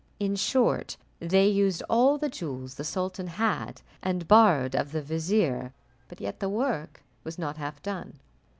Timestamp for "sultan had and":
2.83-4.27